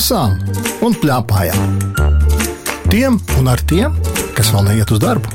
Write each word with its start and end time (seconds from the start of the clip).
lasām 0.00 0.38
un 0.80 0.94
plēpājām. 0.96 1.72
Tiem 2.88 3.18
un 3.36 3.48
ar 3.52 3.60
tiem, 3.68 3.98
kas 4.32 4.48
vēl 4.54 4.70
neiet 4.70 4.92
uz 4.94 5.00
darbu. 5.02 5.28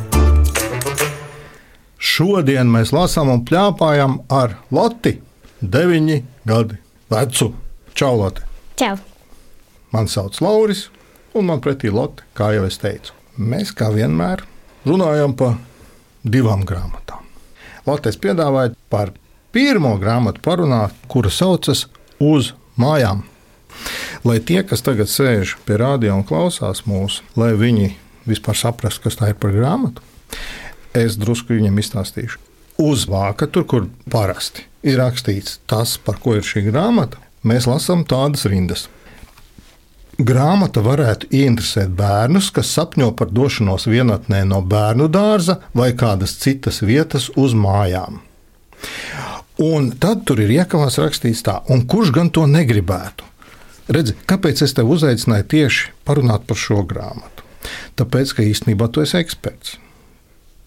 Šodien 2.02 2.72
mēs 2.74 2.90
lasām 2.96 3.30
un 3.30 3.44
plēpājam 3.46 4.16
ar 4.34 4.56
Loti, 4.74 5.20
9 5.62 6.18
gadu 6.50 6.80
vecu 7.14 7.52
čaulote. 7.94 8.42
Čau! 8.82 8.96
Mani 9.94 10.10
sauc 10.10 10.42
Lauris, 10.42 10.88
un 11.38 11.46
man 11.52 11.62
pretī 11.62 11.94
Lotte, 11.94 12.26
kā 12.34 12.50
jau 12.58 12.66
es 12.66 12.82
teicu. 12.82 13.14
Mēs 13.38 13.70
kā 13.70 13.92
vienmēr 13.94 14.48
runājam 14.90 15.38
par 15.38 15.60
divām 16.26 16.66
grāmatām. 16.66 17.22
Lotte 17.86 18.10
es 18.10 18.18
piedāvāju 18.18 18.74
par 18.90 19.14
pirmo 19.54 19.94
grāmatu 20.02 20.42
parunāt, 20.42 20.98
kura 21.06 21.30
saucas 21.30 21.86
Uz 22.18 22.56
mājām. 22.80 23.26
Lai 24.26 24.40
tie, 24.42 24.64
kas 24.66 24.82
tagad 24.82 25.06
sēž 25.06 25.52
pie 25.68 25.76
rādio 25.78 26.16
un 26.18 26.24
klausās 26.26 26.82
mūsu, 26.90 27.22
lai 27.38 27.52
viņi 27.54 27.92
vispār 28.26 28.58
saprastu, 28.58 29.04
kas 29.04 29.20
tā 29.20 29.30
ir 29.30 29.36
par 29.38 29.52
grāmatu, 29.54 30.02
es 30.98 31.20
drusku 31.22 31.54
viņiem 31.54 31.78
izstāstīšu. 31.78 32.40
Uz 32.82 33.06
vāka, 33.06 33.46
tur, 33.46 33.68
kur 33.70 33.86
parasti 34.10 34.66
ir 34.82 34.98
rakstīts 34.98 35.60
tas, 35.70 35.94
par 36.02 36.18
ko 36.24 36.34
ir 36.40 36.42
šī 36.42 36.66
grāmata, 36.72 37.22
mēs 37.46 37.68
lasām 37.70 38.02
tādas 38.10 38.48
rindas. 38.50 38.88
Grāmata 40.18 40.82
varētu 40.82 41.30
ieinteresēt 41.30 41.94
bērnus, 41.94 42.50
kas 42.56 42.74
sapņo 42.74 43.12
par 43.20 43.30
došanos 43.30 43.86
vienatnē 43.92 44.42
no 44.50 44.64
bērnu 44.66 45.06
dārza 45.12 45.60
vai 45.76 45.92
kādas 45.94 46.34
citas 46.42 46.82
vietas 46.82 47.30
uz 47.36 47.54
mājām. 47.54 48.24
Un 49.62 49.94
tad 50.02 50.26
tur 50.26 50.42
ir 50.42 50.58
iekavās 50.58 50.98
rakstīts 50.98 51.46
tā, 51.46 51.60
un 51.70 51.86
kurš 51.86 52.16
gan 52.16 52.34
to 52.34 52.50
negribētu? 52.50 53.35
Redzi, 53.92 54.16
kāpēc 54.26 54.64
es 54.66 54.74
tevi 54.74 54.96
uzaicināju 54.96 55.46
tieši 55.52 55.90
parunāt 56.08 56.48
par 56.50 56.58
šo 56.58 56.82
grāmatu? 56.88 57.44
Tāpēc, 58.00 58.32
ka 58.38 58.46
īstenībā 58.46 58.88
tu 58.94 59.04
esi 59.04 59.18
eksperts. 59.20 59.78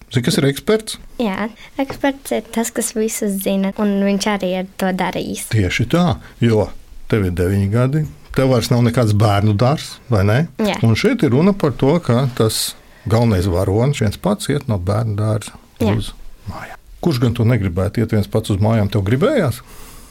Zini, 0.09 0.25
kas 0.25 0.39
ir 0.41 0.47
eksperts? 0.49 0.99
Jā, 1.21 1.49
eksperts 1.83 2.33
ir 2.33 2.47
tas, 2.55 2.71
kas 2.73 2.95
visu 2.97 3.29
zina, 3.29 3.75
un 3.83 3.99
viņš 4.07 4.29
arī 4.33 4.53
ir 4.63 4.71
to 4.81 4.93
darījis. 4.97 5.49
Tieši 5.53 5.85
tā, 5.93 6.05
jo 6.41 6.71
tev 7.11 7.27
ir 7.29 7.35
deviņi 7.37 7.69
gadi, 7.73 8.05
tev 8.37 8.55
vairs 8.55 8.71
nav 8.73 8.87
nekāds 8.87 9.13
bērnu 9.19 9.53
dārzs, 9.59 9.99
vai 10.13 10.23
ne? 10.29 10.39
Jā. 10.63 10.79
Un 10.87 10.97
šeit 10.97 11.27
ir 11.27 11.35
runa 11.35 11.53
par 11.53 11.75
to, 11.77 11.93
ka 12.05 12.23
tas 12.39 12.71
galvenais 13.09 13.49
varonis 13.51 14.01
viens 14.01 14.17
pats 14.21 14.49
iet 14.53 14.69
no 14.71 14.79
bērnu 14.81 15.19
dārza 15.19 15.59
uz 15.85 16.13
mājām. 16.49 16.79
Kurš 17.05 17.21
gan 17.23 17.37
to 17.37 17.45
negribētu 17.47 18.03
iet 18.03 18.15
viens 18.17 18.31
pats 18.31 18.55
uz 18.55 18.63
mājām? 18.63 18.89
Tev 18.93 19.05
gribējās? 19.07 19.61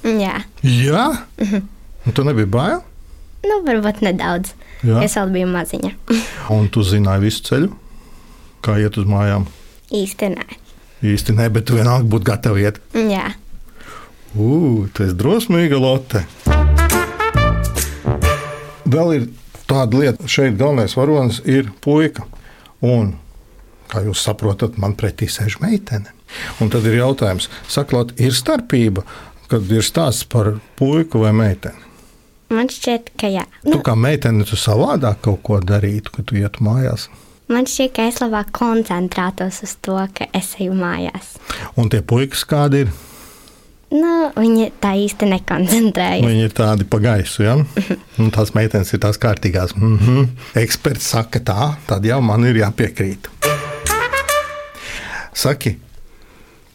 Jā, 0.05 0.44
Jā, 0.61 1.08
un 2.05 2.13
tu 2.16 2.23
nebija 2.28 2.47
bail. 2.53 2.83
Nu, 3.48 3.62
varbūt 3.66 4.03
nedaudz. 4.06 4.53
Jā. 4.86 5.02
Es 5.06 5.17
vēl 5.17 5.34
biju 5.34 5.50
maziņa. 5.56 5.92
Un 6.56 6.70
tu 6.73 6.86
zināji 6.86 7.28
visu 7.28 7.44
ceļu, 7.50 7.73
kā 8.66 8.78
iet 8.84 9.00
uz 9.00 9.09
mājām. 9.09 9.48
Īsti 9.95 10.31
nē. 10.36 10.48
Īsti 11.08 11.36
ne, 11.38 11.50
bet 11.53 11.70
tu 11.70 11.78
vienalga 11.78 12.09
būtu 12.09 12.28
gatava 12.31 12.62
iet. 12.62 12.81
Jā, 12.98 13.31
Ugh, 14.36 14.88
tas 14.94 15.14
ir 15.14 15.16
drosmīga 15.18 15.80
lote. 15.80 16.22
Vēl 18.88 19.14
ir 19.16 19.23
tāda 19.68 19.98
lieta, 19.98 20.28
šeit 20.30 20.59
galvenais 20.59 20.94
varonis 20.98 21.40
ir 21.48 21.72
puika. 21.84 22.28
Un, 22.86 23.16
kā 23.90 24.03
jūs 24.06 24.22
saprotat, 24.28 24.78
man 24.78 24.94
pretī 25.00 25.30
sēž 25.31 25.58
meitene. 25.64 26.14
Un 26.62 26.70
tad 26.70 26.86
ir 26.86 27.00
jautājums, 27.00 27.48
saklot, 27.72 28.14
ir 28.19 28.35
starpība, 28.35 29.06
kad 29.47 29.66
ir 29.72 29.85
stāsts 29.85 30.28
par 30.28 30.58
puiku 30.79 31.24
vai 31.24 31.34
meiteni. 31.35 31.87
Man 32.50 32.69
šķiet, 32.72 33.12
ka 33.19 33.28
jā. 33.28 33.46
Tu 33.63 33.69
Nu, 33.75 33.80
kā 33.84 33.96
meitene, 33.96 34.46
tu 34.46 34.56
savādāk 34.56 35.22
kaut 35.22 35.41
ko 35.44 35.59
darītu, 35.59 36.12
kad 36.16 36.25
tu 36.25 36.35
ietu 36.35 36.63
mājās. 36.63 37.08
man 37.47 37.66
šķiet, 37.66 37.94
ka 37.96 38.08
es 38.08 38.19
labāk 38.19 38.52
koncentrētos 38.52 39.63
uz 39.63 39.75
to, 39.81 39.97
ka 40.13 40.25
es 40.34 40.56
eju 40.59 40.74
mājās. 40.74 41.35
Un 41.75 41.90
tie 41.90 42.02
puikas 42.02 42.44
kādi 42.46 42.85
ir? 42.85 42.91
Nu, 43.91 44.31
viņi 44.35 44.72
tā 44.84 44.91
īsti 45.00 45.30
nekoncentrējas. 45.31 46.25
Viņi 46.28 46.44
ir 46.44 46.52
tādi 46.52 46.84
pa 46.84 47.00
gaisu, 47.00 47.44
ja? 47.46 47.53
Un 48.19 48.31
tās 48.35 48.52
meitenes 48.56 48.91
ir 48.94 49.00
tās 49.00 49.16
kārtīgās. 49.18 49.75
Mm 49.78 49.97
-hmm. 49.97 50.28
Eksperts 50.59 51.08
saka 51.14 51.40
tā, 51.40 51.74
tad 51.88 52.06
jau 52.06 52.22
man 52.22 52.44
ir 52.46 52.56
jāpiekrīt. 52.56 53.29
Saki, 55.34 55.78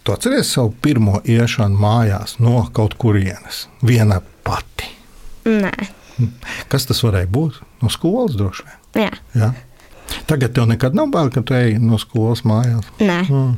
tu 0.02 0.12
atceries 0.12 0.52
savu 0.52 0.74
pirmo 0.82 1.20
iešanu 1.24 1.76
mājās 1.78 2.38
no 2.38 2.68
kaut 2.72 2.94
kurienes, 2.94 3.68
viena 3.82 4.20
pati. 4.44 4.88
Nē, 5.48 5.72
Kas 6.70 6.84
tas 6.86 7.00
varēja 7.02 7.26
būt? 7.32 7.56
No 7.82 7.88
skolas 7.90 8.34
droši 8.38 8.64
vien. 8.68 9.08
jā, 9.08 9.12
Ja? 9.34 9.52
Tagad 10.28 10.52
tev 10.54 10.66
nekad 10.68 10.94
nav 10.94 11.08
bail, 11.10 11.30
ka 11.32 11.40
tu 11.42 11.54
ej 11.56 11.78
no 11.80 11.96
skolas 11.98 12.42
mājās. 12.44 12.84
nē. 13.00 13.22
Mm. 13.30 13.52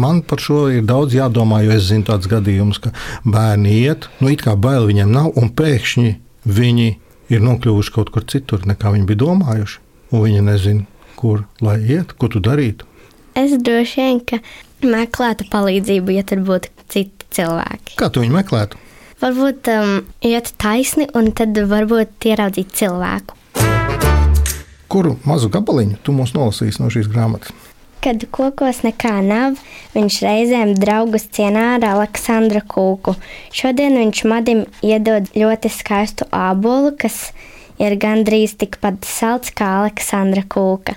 Man 0.00 0.22
par 0.22 0.38
šo 0.38 0.68
ir 0.72 0.82
daudz 0.84 1.14
jādomā, 1.16 1.62
jo 1.64 1.70
es 1.72 1.86
zinu 1.88 2.04
tādus 2.04 2.28
gadījumus, 2.28 2.80
ka 2.84 2.90
bērni 3.24 3.72
iet, 3.84 4.08
nu 4.20 4.28
it 4.28 4.42
kā 4.44 4.52
bail 4.56 4.86
viņiem 4.88 5.08
nav, 5.12 5.30
un 5.40 5.48
pēkšņi 5.56 6.10
viņi 6.46 6.88
ir 7.32 7.40
nokļuvuši 7.40 7.92
kaut 7.94 8.10
kur 8.12 8.24
citur, 8.28 8.60
nekā 8.68 8.92
viņi 8.92 9.06
bija 9.08 9.20
domājuši. 9.24 9.78
Un 10.12 10.24
viņi 10.26 10.42
nezina, 10.44 10.84
kur 11.16 11.44
lai 11.64 11.78
iet, 11.80 12.12
ko 12.18 12.28
tu 12.28 12.40
darītu. 12.44 12.84
Es 13.38 13.52
droši 13.56 14.00
vien, 14.04 14.20
ka 14.20 14.40
meklētu 14.84 15.46
palīdzību, 15.52 16.12
ja 16.16 16.24
tur 16.28 16.42
būtu 16.44 16.68
citi 16.90 17.28
cilvēki. 17.30 17.96
Kā 17.96 18.10
tu 18.12 18.20
viņu 18.24 18.36
meklētu? 18.36 18.76
Varbūt 19.20 19.68
um, 19.68 19.98
iet 20.24 20.54
taisni, 20.56 21.04
un 21.12 21.26
tad 21.36 21.58
varbūt 21.68 22.24
ieraudzīt 22.24 22.70
cilvēku. 22.72 23.36
Kuru 24.90 25.18
mazu 25.28 25.50
gabaliņu 25.52 25.98
tu 26.00 26.14
mums 26.16 26.32
nolasīsi 26.32 26.80
no 26.80 26.88
šīs 26.88 27.10
grāmatas? 27.12 27.52
Kad 28.00 28.22
kokos 28.32 28.78
nekā 28.80 29.18
nav, 29.20 29.58
viņš 29.92 30.16
reizēm 30.24 30.72
draugus 30.80 31.26
cienā 31.36 31.74
ar 31.76 31.84
Aleksandra 31.90 32.62
kūku. 32.64 33.12
Šodien 33.52 33.98
viņš 34.00 34.22
madim 34.30 34.62
iedod 34.80 35.28
ļoti 35.36 35.68
skaistu 35.74 36.24
ābolu, 36.32 36.94
kas 36.96 37.34
ir 37.76 37.98
gandrīz 38.00 38.54
tikpat 38.56 39.04
salds 39.04 39.52
kā 39.52 39.68
Aleksandra 39.82 40.46
kūka. 40.48 40.96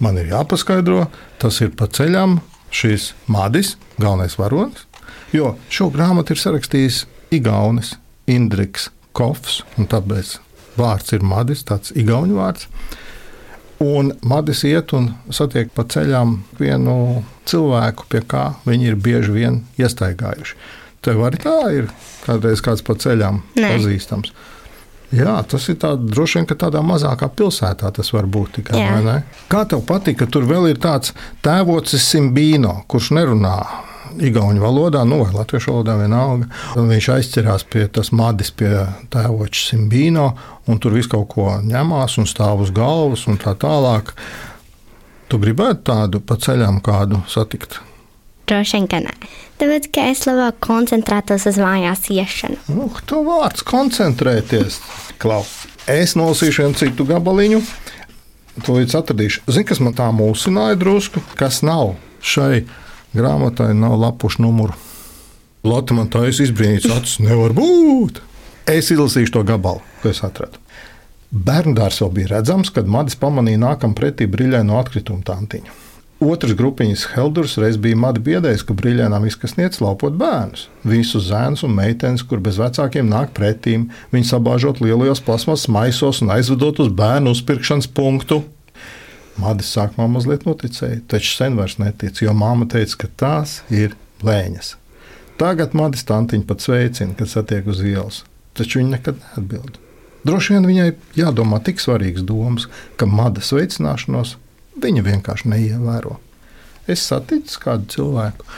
Man 0.00 0.16
ir 0.16 0.32
jāpaskaidro, 0.32 1.04
tas 1.36 1.60
ir 1.60 1.76
pa 1.76 1.84
ceļam 1.84 2.38
šīs 2.72 3.10
madis, 3.28 3.74
galvenais 4.00 4.38
varonis. 4.40 4.88
Jo 5.36 5.52
šo 5.68 5.90
grāmatu 5.92 6.32
ir 6.32 6.40
sarakstījis 6.40 7.02
Igaunis 7.34 7.96
Indriks 8.30 8.90
Kofs, 9.16 9.62
un 9.78 9.88
tāpēc 9.90 10.36
vārds 10.76 11.14
ir 11.16 11.24
madis, 11.24 11.64
tāds 11.66 11.94
igauņu 11.96 12.36
vārds. 12.36 12.68
Un 13.82 14.14
Madis 14.24 14.62
iet 14.64 14.94
un 14.96 15.10
satiek 15.28 15.68
pa 15.76 15.84
ceļām 15.84 16.38
vienu 16.56 17.24
cilvēku, 17.48 18.06
pie 18.08 18.22
kā 18.24 18.44
viņi 18.64 18.92
ir 18.92 18.96
bieži 18.96 19.34
vien 19.34 19.58
iestaigājuši. 19.76 20.56
Tev 21.04 21.20
arī 21.26 21.40
tā 21.42 21.56
ir 21.76 21.90
kādreiz 22.24 22.62
kāds 22.64 22.84
pa 22.86 22.96
ceļām 22.96 23.42
Nē. 23.56 23.74
pazīstams. 23.74 24.32
Jā, 25.14 25.36
tas 25.46 25.68
ir 25.70 25.76
tā, 25.78 25.92
droši 26.00 26.40
vien, 26.40 26.48
tādā 26.58 26.80
mazākā 26.82 27.28
pilsētā 27.36 27.92
tas 27.94 28.08
var 28.12 28.26
būt 28.26 28.56
tikai. 28.58 28.80
Ne? 29.04 29.20
Kā 29.52 29.62
tev 29.68 29.84
patīk, 29.86 30.18
ka 30.22 30.26
tur 30.26 30.48
vēl 30.48 30.72
ir 30.72 30.80
tāds 30.82 31.12
tēvocis 31.46 32.08
Simbīno, 32.10 32.80
kurš 32.90 33.12
nerunā 33.14 33.60
igauņu 34.22 34.62
valodā, 34.62 35.04
nu 35.08 35.20
vai 35.22 35.32
latviešu 35.34 35.72
valodā 35.72 35.96
vienalga. 36.00 36.48
Viņš 36.76 37.08
aizķerās 37.16 37.66
pie 37.70 37.86
tas 37.92 38.12
madis 38.16 38.52
pie 38.54 38.72
tēvoča 39.12 39.72
Simbīno, 39.72 40.28
un 40.66 40.80
tur 40.82 40.96
viss 40.96 41.10
kaut 41.10 41.28
ko 41.34 41.48
ņemās 41.64 42.18
un 42.22 42.28
stāv 42.30 42.64
uz 42.66 42.72
galvas 42.74 43.26
un 43.30 43.40
tā 43.42 43.56
tālāk. 43.58 44.14
Tu 45.26 45.40
gribētu 45.42 45.82
tādu 45.90 46.22
pa 46.22 46.38
ceļām 46.38 46.80
kādu 46.86 47.24
satikt? 47.30 47.80
Droši 48.46 48.78
vien, 48.78 48.84
ka 48.86 49.00
nē. 49.02 49.14
Tāpēc, 49.58 49.88
ka 49.90 50.04
es 50.12 50.22
labāk 50.28 50.60
koncentrētos 50.62 51.48
uz 51.50 51.58
mājās 51.58 52.04
iešanu. 52.14 52.60
Nu, 52.70 52.86
tu 53.08 53.24
vārds 53.26 53.64
koncentrēties. 53.66 54.78
Klau. 55.18 55.42
Es 55.90 56.14
nolasīšu 56.18 56.62
vienu 56.62 56.78
citu 56.78 57.06
gabaliņu. 57.08 57.62
To 58.62 58.76
līdz 58.78 58.94
atradīšu. 59.00 59.42
Zini, 59.50 59.66
kas 59.68 59.82
man 59.82 59.96
tā 59.98 60.06
mūsināja 60.14 60.78
drusku? 60.78 61.24
Kas 61.40 61.58
nav 61.66 61.96
šai 62.24 62.62
grāmatai, 63.16 63.72
nav 63.76 63.96
lapušu 64.00 64.44
numuru. 64.44 64.76
Lotte 65.66 65.96
man 65.96 66.10
tā 66.12 66.26
izbrīnīts, 66.30 66.86
acis 66.92 67.18
nevar 67.24 67.56
būt. 67.56 68.20
Es 68.70 68.92
izlasīšu 68.94 69.38
to 69.38 69.42
gabalu, 69.46 69.82
ko 70.02 70.12
es 70.12 70.22
atradu. 70.26 70.60
Bērndārs 71.30 72.00
jau 72.00 72.08
bija 72.12 72.36
redzams, 72.36 72.70
kad 72.70 72.86
Madis 72.90 73.18
pamanīja 73.18 73.60
nākam 73.64 73.96
pretī 73.98 74.28
brīļaino 74.30 74.78
atkrituma 74.78 75.26
tantiņu. 75.26 75.82
Otrs 76.22 76.54
grupiņas 76.56 77.02
Heldurs 77.12 77.58
reiz 77.60 77.76
bija 77.76 77.98
madi 78.00 78.22
biedējis, 78.24 78.62
ka 78.64 78.72
brīļainām 78.78 79.26
izkasniec 79.28 79.76
laupot 79.84 80.14
bērnus. 80.16 80.70
Visus 80.88 81.26
zēnus 81.28 81.66
un 81.66 81.74
meitenes, 81.76 82.24
kur 82.24 82.40
bez 82.40 82.56
vecākiem 82.56 83.10
nāk 83.10 83.34
pretīm, 83.36 83.90
viņi 84.14 84.30
sabāžot 84.30 84.80
lielajos 84.80 85.20
plasmas 85.26 85.66
maisos 85.68 86.22
un 86.24 86.32
aizvedot 86.32 86.80
uz 86.80 86.88
bērnu 86.88 87.36
uzpirkšanas 87.36 87.90
punktu. 87.92 88.40
Madis 89.40 89.70
sākumā 89.76 90.06
mazliet 90.10 90.46
noticēja, 90.48 91.02
taču 91.10 91.34
sen 91.36 91.58
vairs 91.58 91.76
netic, 91.80 92.22
jo 92.24 92.32
māma 92.36 92.68
teica, 92.72 93.02
ka 93.04 93.10
tās 93.20 93.58
ir 93.72 93.96
blēņas. 94.22 94.74
Tagad 95.40 95.74
Madis 95.76 96.06
tantiņu 96.08 96.46
pat 96.48 96.64
sveicina, 96.64 97.12
kad 97.18 97.28
satiek 97.28 97.66
uz 97.68 97.82
ielas, 97.84 98.22
taču 98.56 98.80
viņa 98.80 98.94
nekad 98.94 99.20
neatbild. 99.20 99.76
Droši 100.26 100.56
vien 100.56 100.66
viņai 100.66 100.88
jādomā 101.18 101.60
tik 101.62 101.82
svarīgas 101.82 102.24
domas, 102.26 102.66
ka 102.96 103.06
mada 103.06 103.44
sveicināšanos 103.44 104.34
viņa 104.82 105.04
vienkārši 105.06 105.52
neievēro. 105.52 106.16
Es 106.90 107.04
satiku 107.06 107.60
kādu 107.62 107.90
cilvēku, 107.92 108.48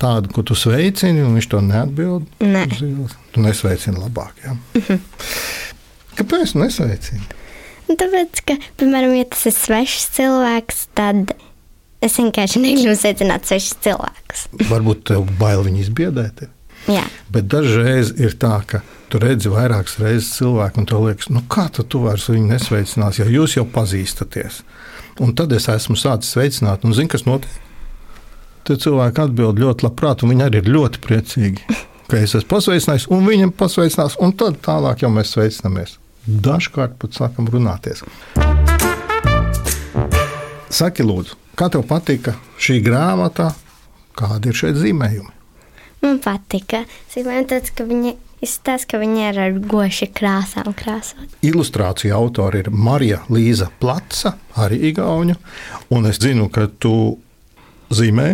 tādu, 0.00 0.32
ko 0.32 0.44
tu 0.46 0.56
sveicini, 0.58 1.22
un 1.26 1.36
viņš 1.36 1.50
to 1.52 1.60
neatbild. 1.64 2.28
Nē. 2.42 2.64
ielas. 2.80 3.16
Tu 3.34 3.42
nesveicini 3.44 4.00
labāk. 4.00 4.40
Ja? 4.44 4.56
Kāpēc 6.18 6.54
tu 6.54 6.62
nesveicini? 6.62 7.37
Nu, 7.88 7.96
Tāpēc, 7.98 8.42
ka, 8.44 8.58
piemēram, 8.80 9.16
ja 9.16 9.26
tas 9.32 9.46
ir 9.48 9.56
svešs 9.56 10.10
cilvēks, 10.18 10.84
tad 10.98 11.34
es 12.04 12.18
vienkārši 12.20 12.62
negribu 12.66 12.96
sveicināt 12.98 13.48
svešus 13.48 13.80
cilvēkus. 13.86 14.46
Varbūt 14.68 15.08
tev 15.12 15.26
bail 15.40 15.64
viņu 15.66 15.86
izbiedēt. 15.86 16.46
Jā, 16.88 17.02
Bet 17.28 17.48
dažreiz 17.52 18.14
ir 18.16 18.32
tā, 18.40 18.54
ka 18.64 18.80
tu 19.12 19.20
redzi 19.20 19.50
vairākas 19.52 19.98
reizes 20.00 20.30
cilvēku, 20.38 20.80
un 20.80 20.88
tev 20.88 21.04
liekas, 21.04 21.28
nu 21.32 21.42
kā 21.50 21.66
tu, 21.72 21.84
tu 21.84 22.00
vairs 22.06 22.28
viņu 22.30 22.48
nesveicinās, 22.48 23.20
ja 23.20 23.26
jūs 23.28 23.58
jau 23.58 23.66
pazīstaties. 23.68 24.62
Un 25.20 25.34
tad 25.36 25.52
es 25.52 25.68
esmu 25.68 25.96
sācis 25.98 26.32
sveicināt, 26.32 26.86
un 26.88 26.96
zini, 26.96 27.10
kas 27.12 27.26
notiek? 27.28 27.52
Tad 28.68 28.80
cilvēki 28.84 29.24
atbild 29.26 29.60
ļoti 29.60 29.84
labprāt, 29.84 30.24
un 30.24 30.32
viņi 30.32 30.46
arī 30.46 30.62
ir 30.62 30.72
ļoti 30.72 31.02
priecīgi, 31.04 31.78
ka 32.08 32.20
es 32.20 32.36
esmu 32.38 32.48
pasveicinājis, 32.54 33.08
un 33.12 33.28
viņam 33.28 33.52
pasveicinās, 33.58 34.16
un 34.24 34.32
tad 34.40 34.60
tālāk 34.64 35.04
jau 35.04 35.12
mēs 35.12 35.34
sveicinamies. 35.36 35.98
Dažkārt 36.28 36.98
pat 37.00 37.16
sākam 37.16 37.48
runāties. 37.48 38.04
Saki, 40.68 41.06
lūdzu, 41.08 41.38
kā 41.56 41.70
tev 41.72 41.86
patika 41.88 42.36
šī 42.60 42.82
grāmata, 42.84 43.54
kādi 44.18 44.52
ir 44.52 44.60
šeit 44.60 44.76
zīmējumi? 44.76 45.38
man 46.02 46.18
patika. 46.22 46.84
Zīmējumi 47.12 47.48
tāds, 47.50 47.72
ka 47.74 47.86
viņi 47.88 48.14
izskatās, 48.44 48.84
ka 48.88 49.00
viņi 49.00 49.24
ir 49.30 49.40
ar 49.46 49.56
goši 49.72 50.10
krāsām 50.14 50.70
krāsot. 50.78 51.38
Ilustrāciju 51.46 52.14
autori 52.18 52.62
ir 52.64 52.70
Marija 52.70 53.22
Līza 53.32 53.70
Plata, 53.80 54.36
arī 54.58 54.80
Igaunija. 54.92 55.38
Un 55.94 56.06
es 56.10 56.20
zinu, 56.22 56.48
ka 56.52 56.68
tu 56.68 57.18
zīmē 57.90 58.30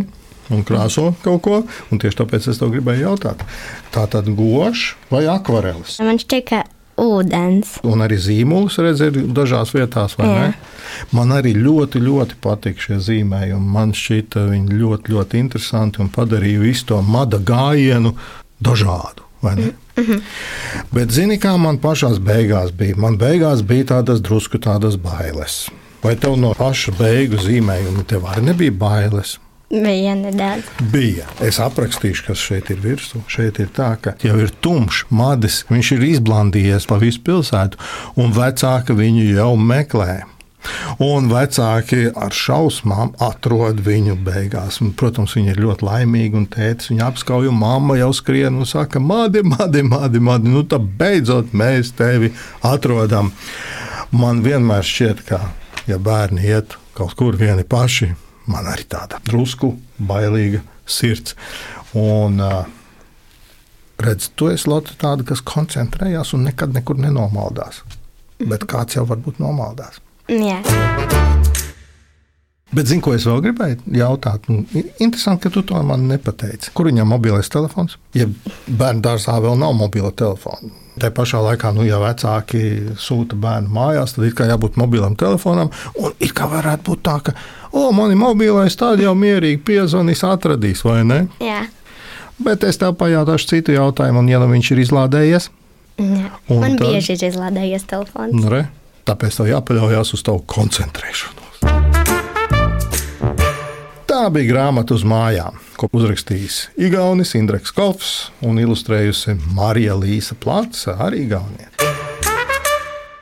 un 0.52 0.64
krāso 0.67 1.14
kaut 1.25 1.40
ko, 1.47 1.62
un 1.90 2.00
tieši 2.00 2.20
tāpēc 2.20 2.50
es 2.52 2.61
tev 2.61 2.75
gribēju 2.75 3.06
jautāt. 3.06 3.40
Tā 3.94 4.05
tad 4.12 4.29
gošs 4.37 4.93
vai 5.12 5.25
akvarelis? 5.31 5.97
Man 6.05 6.20
šķiet, 6.20 6.50
ka 6.50 6.64
ūdens. 7.00 7.79
Un 7.87 8.05
arī 8.05 8.19
zīmolus 8.20 8.79
redzēt 8.82 9.19
dažās 9.35 9.75
vietās, 9.75 10.17
vai 10.19 10.29
Jā. 10.29 10.38
ne? 10.38 10.55
Man 11.17 11.32
arī 11.35 11.55
ļoti, 11.58 12.02
ļoti 12.05 12.38
patīk 12.44 12.82
šie 12.82 13.00
zīmējumi. 13.02 13.73
Man 13.76 13.94
šķita 13.96 14.46
viņi 14.52 14.79
ļoti, 14.81 15.14
ļoti 15.14 15.41
interesanti 15.43 16.02
un 16.05 16.11
padarīja 16.14 16.62
visu 16.62 16.91
to 16.93 17.00
mada 17.02 17.38
gājienu 17.38 18.14
dažādu. 18.62 19.25
vai 19.44 19.55
ne? 19.58 19.70
Bet 20.94 21.12
zini, 21.12 21.37
kā 21.38 21.55
man 21.61 21.79
pašā 21.82 22.14
beigās 22.19 22.73
bija? 22.73 22.97
Man 22.97 23.19
beigās 23.20 23.62
bija 23.67 23.90
tādas 23.94 24.23
drusku 24.25 24.58
tādas 24.58 24.97
bailes. 24.97 25.67
Vai 26.05 26.17
tev 26.20 26.37
no 26.40 26.52
paša 26.56 26.93
beigu 26.99 27.38
zīmējuma 27.40 28.05
tev 28.08 28.26
arī 28.29 28.44
nebija 28.50 28.73
bailes? 28.76 29.38
Bija 29.82 30.15
nedaudz. 30.15 30.69
Bija. 30.93 31.26
Es 31.43 31.59
aprakstīšu, 31.62 32.29
kas 32.29 32.43
šeit 32.43 32.69
ir 32.71 32.79
virsū. 32.85 33.25
Šeit 33.31 33.59
ir 33.59 33.73
tā, 33.75 33.94
ka 33.99 34.12
jau 34.23 34.37
ir 34.38 34.53
tumšs, 34.62 35.09
madis, 35.11 35.65
viņš 35.71 35.91
ir 35.97 36.05
izblandījies 36.12 36.87
pa 36.87 37.00
visu 37.03 37.23
pilsētu, 37.26 37.81
un 38.21 38.31
vecāki 38.37 38.94
viņu 38.94 39.26
jau 39.32 39.50
meklē. 39.59 40.23
Un 41.03 41.26
vecāki 41.29 42.06
ar 42.15 42.32
šausmām 42.32 43.12
atrod 43.23 43.82
viņu 43.85 44.15
beigās. 44.25 44.79
Un, 44.81 44.94
protams, 44.97 45.35
viņi 45.37 45.53
ir 45.53 45.61
ļoti 45.67 45.88
laimīgi, 45.88 46.38
un 46.38 46.47
tēvs 46.55 46.93
viņu 46.93 47.05
apskauj, 47.09 47.50
un 47.50 47.59
mamma 47.61 47.99
jau 47.99 48.12
skrien 48.17 48.56
un 48.56 48.69
saka, 48.69 49.03
madi, 49.03 49.43
madi, 49.44 49.82
madi, 49.85 50.23
madi. 50.23 50.55
Nu, 50.55 50.62
tad 50.65 50.87
beidzot 51.00 51.53
mēs 51.53 51.93
tevi 51.99 52.31
atrodam. 52.65 53.35
Man 54.15 54.44
vienmēr 54.47 54.87
šķiet, 54.87 55.25
ka, 55.29 55.43
ja 55.91 55.99
bērni 55.99 56.47
iet 56.47 56.79
kaut 56.94 57.17
kur 57.19 57.37
vieni 57.37 57.67
paši, 57.67 58.15
man 58.50 58.70
arī 58.70 58.87
tāda 58.91 59.20
drusku 59.26 59.75
bailīga 59.99 60.62
sirds. 60.87 61.37
Un, 61.99 62.41
redz, 64.02 64.31
tu 64.37 64.50
esi 64.52 64.70
Lotte 64.70 64.96
tāda, 65.00 65.26
kas 65.29 65.44
koncentrējās 65.46 66.35
un 66.37 66.49
nekad 66.49 66.75
nekur 66.76 66.99
nenomaldās. 67.00 67.85
Bet 68.43 68.67
kāds 68.70 68.99
jau 68.99 69.06
varbūt 69.08 69.41
nomaldās. 69.43 70.02
Jā, 70.29 70.58
Bet, 72.75 72.88
zini, 72.91 73.02
ko 73.05 73.12
es 73.14 73.23
vēl 73.29 73.43
gribēju 73.44 73.93
jautāt? 73.94 74.49
Nu, 74.50 74.64
ir 74.75 74.88
Interesanti, 75.05 75.44
ka 75.44 75.52
tu 75.55 75.62
to 75.67 75.79
man 75.87 76.08
nepateici. 76.11 76.73
Kur 76.75 76.88
viņam 76.88 77.05
ir 77.05 77.11
mobilais 77.12 77.50
telefons? 77.52 77.99
Ja 78.19 78.26
bērnu 78.67 79.05
dārzā 79.05 79.37
vēl 79.43 79.61
nav 79.61 79.76
mobila 79.79 80.11
telefona. 80.17 80.73
Tā 80.99 81.11
pašā 81.14 81.43
laikā, 81.43 81.70
nu, 81.75 81.85
ja 81.87 82.00
vecāki 82.02 82.94
sūta 82.99 83.38
bērnu 83.38 83.70
mājās, 83.75 84.17
tad 84.17 84.26
ir 84.26 84.50
jābūt 84.50 84.79
mobilam 84.81 85.14
telefonam. 85.19 85.70
Un 86.00 86.17
it 86.19 86.35
kā 86.35 86.49
varētu 86.50 86.88
būt 86.88 87.05
tā, 87.06 87.19
ka, 87.29 87.37
o, 87.75 87.88
man 87.93 88.12
ir 88.15 88.19
mobilais, 88.21 88.76
tad 88.79 89.03
jau 89.03 89.12
mierīgi 89.19 89.61
piezvanīs, 89.67 90.23
atradīs, 90.29 90.85
vai 90.87 91.00
ne? 91.06 91.25
jā. 91.43 91.65
Bet 92.44 92.65
es 92.67 92.79
tev 92.81 92.97
pajautāšu 92.99 93.47
citu 93.53 93.75
jautājumu, 93.76 94.23
un 94.25 94.31
ja 94.32 94.41
nu 94.43 94.49
viņš 94.50 94.71
ir 94.75 94.81
izlādējies, 94.87 95.50
jā. 96.03 96.31
Un 96.50 96.59
Man 96.65 96.79
tad? 96.81 96.88
bieži 96.91 97.15
ir 97.15 97.29
izlādējies 97.29 97.85
telefons. 97.91 98.35
nu, 98.35 98.49
re, 98.50 98.65
tāpēc 99.06 99.37
tev 99.38 99.50
jāpaļaujas 99.53 100.15
uz 100.17 100.23
tavu 100.26 100.43
koncentrēšanos. 100.50 101.43
Tā 104.15 104.29
bija 104.31 104.47
grāmata 104.53 104.94
uz 104.94 105.03
mājām, 105.06 105.56
ko 105.79 105.88
uzrakstījis 105.94 106.59
Igaunis 106.87 107.35
Indreks 107.38 107.73
Kolfs 107.75 108.11
un 108.47 108.59
ilustrējusi 108.62 109.35
Marija 109.56 109.97
Līsa 109.99 110.37
Plāca, 110.38 110.94
arī 111.06 111.25
Igaunieta. 111.26 111.88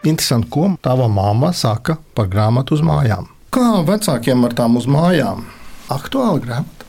Interesanti, 0.05 0.49
ko 0.53 0.67
tava 0.83 1.07
mamma 1.09 1.53
saka 1.55 1.97
par 2.17 2.27
grāmatu 2.33 2.75
uz 2.77 2.83
mājām. 2.85 3.29
Kā 3.53 3.83
vecākiem 3.85 4.47
ar 4.47 4.55
tām 4.57 4.79
uz 4.81 4.87
mājām? 4.89 5.45
Aktuāla 5.93 6.41
grāmata. 6.41 6.87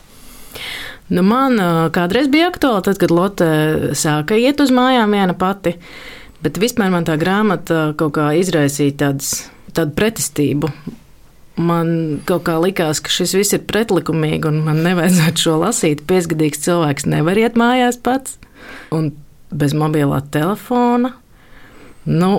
Nu, 1.12 1.19
man 1.27 1.60
kādreiz 1.92 2.30
bija 2.31 2.48
aktuāli, 2.48 2.86
tad, 2.88 3.00
kad 3.01 3.12
Lotte 3.12 3.48
sāka 4.00 4.38
iet 4.39 4.62
uz 4.63 4.71
mājām 4.71 5.12
viena 5.12 5.36
pati. 5.36 5.75
Bet 6.44 6.60
vispār 6.60 6.92
man 6.94 7.04
tā 7.07 7.18
grāmata 7.19 7.89
kaut 8.00 8.15
kā 8.15 8.30
izraisīja 8.39 8.95
tādas, 9.01 9.33
tādu 9.75 9.95
pretestību. 10.00 10.71
Man 11.60 12.24
kaut 12.25 12.48
kā 12.48 12.55
likās, 12.63 13.03
ka 13.03 13.12
šis 13.12 13.36
viss 13.38 13.55
ir 13.58 13.67
pretlikumīgi 13.67 14.48
un 14.50 14.63
man 14.65 14.79
nevajadzētu 14.88 15.43
šo 15.43 15.60
lasīt. 15.65 16.08
Piesgadīgs 16.08 16.63
cilvēks 16.63 17.10
nevar 17.12 17.43
iet 17.43 17.60
mājās 17.60 18.00
pats 18.00 18.39
un 18.96 19.12
bez 19.51 19.75
mobilā 19.77 20.24
telefona. 20.32 21.13
Nu, 22.08 22.32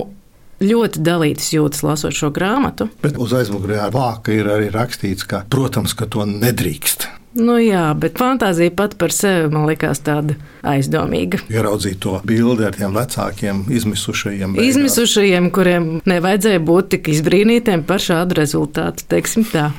ļoti 0.63 1.03
dalītas 1.03 1.51
jūtas 1.55 1.83
lasot 1.85 2.15
šo 2.15 2.31
grāmatu. 2.35 2.89
Bet 3.03 3.19
uz 3.21 3.35
aizmugurējā 3.35 3.89
vāka 3.93 4.35
ir 4.35 4.49
arī 4.51 4.71
rakstīts, 4.73 5.27
ka, 5.27 5.43
protams, 5.51 5.95
ka 5.97 6.07
to 6.11 6.27
nedrīkst. 6.29 7.09
Nu, 7.35 7.57
jā, 7.59 7.89
bet 7.99 8.15
fantāzija 8.15 8.71
pat 8.71 8.93
par 8.95 9.11
sevi 9.11 9.49
man 9.51 9.65
likās 9.67 9.99
tāda 10.05 10.37
aizdomīga. 10.63 11.41
Ieraudzīt 11.51 11.99
to 12.05 12.21
bildi 12.23 12.63
ar 12.63 12.77
tiem 12.77 12.95
vecākiem, 12.95 13.65
izmisušajiem. 13.75 14.55
beigās. 14.55 14.69
Izmisušajiem, 14.71 15.49
kuriem 15.51 15.89
nevajadzēja 16.07 16.61
būt 16.63 16.93
tik 16.95 17.11
izbrīnītiem 17.11 17.83
par 17.83 17.99
šādu 17.99 18.39
rezultātu, 18.39 19.03
teiksim 19.11 19.43
tā. 19.51 19.73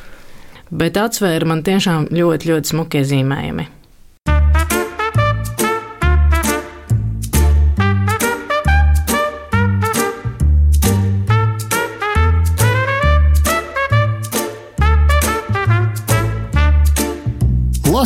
Bet 0.68 1.00
atsvēra 1.00 1.49
man 1.49 1.64
tiešām 1.64 2.11
ļoti, 2.12 2.52
ļoti 2.52 2.75
smukie 2.75 3.04
zīmējumi. 3.09 3.71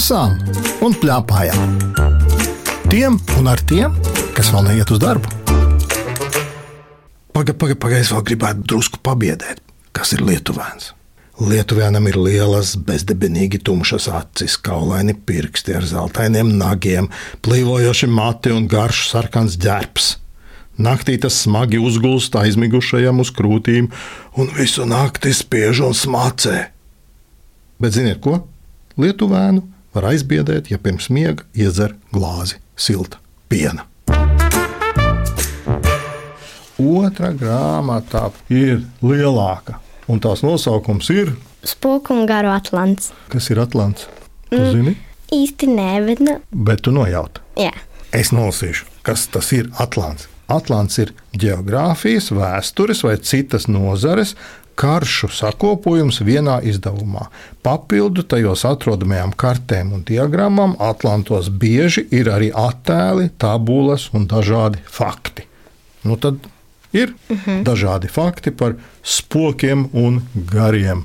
Lasām 0.01 0.39
un 0.81 0.95
plēpājām. 0.97 1.73
Tiem 2.89 3.19
un 3.37 3.49
ar 3.53 3.61
tiem, 3.69 3.93
kas 4.33 4.49
vēl 4.49 4.63
neiet 4.71 4.89
uz 4.95 4.97
darbu. 5.03 5.29
Pagaid, 7.37 7.59
pagaid, 7.61 7.77
pagaid, 7.83 8.07
es 8.07 8.13
vēl 8.15 8.23
gribētu 8.31 8.63
drusku 8.71 9.03
pabiedēt, 9.05 9.59
kas 9.93 10.15
ir 10.17 10.23
lietuvēns. 10.25 10.95
Lietuvēnam 11.45 12.09
ir 12.09 12.17
lielas, 12.17 12.71
bezdebenīgi 12.81 13.61
tumšas 13.69 14.07
acis, 14.17 14.55
kaulaini 14.65 15.13
pirksti 15.13 15.77
ar 15.77 15.85
zeltainiem 15.91 16.55
nagiem, 16.63 17.11
plīvojoši 17.45 18.09
mati 18.09 18.55
un 18.57 18.71
garš 18.73 19.03
sarkans 19.11 19.59
ģērbs. 19.61 20.15
Naktī 20.81 21.19
tas 21.21 21.43
smagi 21.43 21.77
uzgulst 21.77 22.39
aizmigušajam 22.41 23.21
uz 23.21 23.35
krūtīm 23.37 23.91
un 24.41 24.49
visu 24.57 24.89
nakti 24.89 25.35
spiež 25.37 25.85
un 25.91 25.93
smacē. 25.93 26.57
Bet 27.85 27.99
ziniet 27.99 28.25
ko? 28.25 28.39
Lietuvēnu 28.97 29.67
var 29.95 30.07
aizbiedēt, 30.13 30.71
ja 30.71 30.79
pirms 30.79 31.09
miega 31.11 31.45
iedzer 31.55 31.95
glāzi 32.15 32.61
silta 32.77 33.19
piena. 33.51 33.87
Otra 36.81 37.33
grāmata 37.37 38.31
ir 38.49 38.81
lielāka, 39.05 39.77
un 40.09 40.21
tās 40.23 40.45
nosaukums 40.47 41.11
ir 41.13 41.35
Spoku 41.61 42.15
un 42.17 42.23
garu 42.25 42.49
atlants. 42.49 43.11
Kas 43.29 43.51
ir 43.53 43.59
Atlants? 43.61 44.07
Tu 44.49 44.61
zini, 44.73 44.95
Īsti 45.31 45.67
nē, 45.69 45.89
bet 46.07 46.23
nu, 46.25 46.39
bet 46.57 46.81
tu 46.87 46.91
nojaut. 46.95 47.43
jā. 47.61 47.75
Es 48.17 48.33
nolasīšu, 48.35 48.87
kas 49.07 49.27
tas 49.31 49.53
ir 49.53 49.69
Atlants. 49.79 50.25
Atlants 50.51 50.99
ir 50.99 51.13
geogrāfijas, 51.39 52.31
vēstures 52.35 53.05
vai 53.07 53.17
citas 53.23 53.69
nozares 53.71 54.35
karšu 54.81 55.29
sakopojums 55.35 56.23
vienā 56.25 56.61
izdevumā. 56.65 57.27
Papildu 57.65 58.25
tajos 58.25 58.65
atrodamajām 58.69 59.35
kartēm 59.37 59.93
un 59.97 60.05
diagrammām 60.09 60.77
Atlantos 60.81 61.51
bieži 61.53 62.07
ir 62.17 62.31
arī 62.33 62.49
attēli, 62.57 63.29
tabulas 63.39 64.09
un 64.17 64.27
dažādi 64.31 64.81
fakti. 64.89 65.45
Nu 66.05 66.17
tad 66.17 66.41
ir 66.93 67.13
uh 67.13 67.37
-huh. 67.37 67.63
dažādi 67.65 68.09
fakti 68.09 68.51
par 68.51 68.75
spokiem 69.03 69.89
un 69.93 70.23
gariem, 70.35 71.05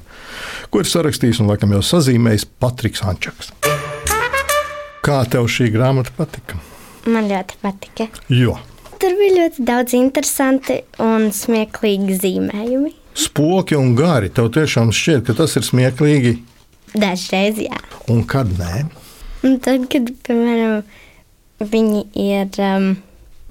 ko 0.70 0.80
ir 0.80 0.86
sarakstījis 0.86 1.40
un 1.42 1.48
laikam 1.48 1.72
jau 1.72 1.82
sazīmējis 1.82 2.46
Patriks 2.60 3.04
Ančaks. 3.04 3.52
Kā 5.02 5.26
tev 5.30 5.48
šī 5.48 5.72
grāmata 5.72 6.10
patika? 6.18 6.58
Man 7.06 7.28
ļoti 7.30 7.54
patika. 7.62 8.08
Jo. 8.30 8.58
Tur 9.02 9.16
bija 9.20 9.36
ļoti 9.40 9.66
daudz 9.68 9.96
interesanti 9.98 10.80
un 11.04 11.30
smieklīgi 11.36 12.20
zīmējumi. 12.22 12.94
Spoki 13.16 13.78
un 13.80 13.94
gari. 13.96 14.32
Tev 14.34 14.52
tiešām 14.56 14.92
šķiet, 14.96 15.26
ka 15.28 15.36
tas 15.38 15.56
ir 15.60 15.66
smieklīgi. 15.68 16.38
Dažreiz, 16.96 17.60
jā. 17.64 17.80
Un 18.12 18.24
kad 18.28 18.52
nē? 18.60 18.86
Un 19.46 19.60
tad, 19.64 19.88
kad, 19.92 20.10
piemēram, 20.26 20.82
viņi 21.60 22.06
ir 22.26 22.64
um, 22.64 22.94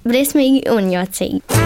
briesmīgi 0.08 0.64
un 0.72 0.90
jocīgi 0.92 1.62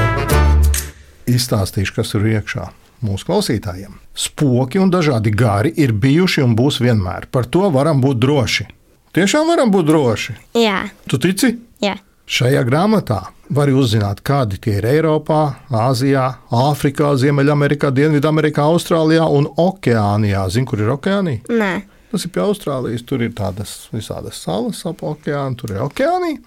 izstāstīšu, 1.28 1.94
kas 1.98 2.14
ir 2.16 2.26
iekšā 2.34 2.66
mūsu 3.04 3.28
klausītājiem. 3.28 3.98
Spoki 4.18 4.80
un 4.82 4.90
dažādi 4.90 5.32
gari 5.34 5.72
ir 5.78 5.94
bijuši 5.94 6.42
un 6.44 6.56
būs 6.58 6.80
vienmēr. 6.82 7.28
Par 7.30 7.46
to 7.46 7.68
varam 7.74 8.02
būt 8.02 8.20
droši. 8.22 8.68
Tiešām 9.14 9.50
varam 9.50 9.72
būt 9.74 9.88
droši. 9.88 10.36
Jā. 10.58 10.82
Tu 11.10 11.20
tici? 11.22 11.54
Jā. 11.84 11.96
Šajā 12.28 12.64
grāmatā 12.66 13.22
var 13.50 13.70
uzzināt, 13.72 14.22
kādi 14.26 14.58
tie 14.60 14.78
ir 14.78 14.86
Eiropā, 14.88 15.42
Āzijā, 15.72 16.24
Āfrikā, 16.54 17.14
Ziemeļamerikā, 17.20 17.90
Dienvidamerikā, 17.94 18.66
Austrālijā 18.68 19.28
un 19.32 19.48
Okeānijā. 19.58 20.46
Zini, 20.52 20.68
kur 20.68 20.82
ir 20.84 20.94
Okeānija? 20.96 21.44
Nē. 21.48 21.74
Tas 22.08 22.24
ir 22.24 22.32
pie 22.32 22.40
Austrālijas. 22.44 23.04
Tur 23.08 23.24
ir 23.24 23.34
tādas 23.36 23.74
visādas 23.92 24.40
salas 24.40 24.80
ap 24.88 25.04
okeānu, 25.04 25.58
tur 25.60 25.74
ir 25.76 25.84
Okeānija 25.84 26.40